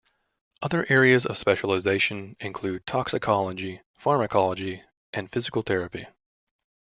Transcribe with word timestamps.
Other 0.63 0.87
areas 0.89 1.27
of 1.27 1.37
specialization 1.37 2.35
include 2.39 2.87
toxicology, 2.87 3.83
pharmacology, 3.99 4.81
and 5.13 5.29
physical 5.29 5.61
therapy. 5.61 6.07